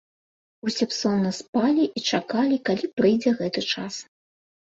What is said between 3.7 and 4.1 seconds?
час.